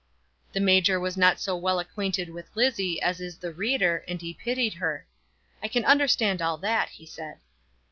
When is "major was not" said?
0.59-1.39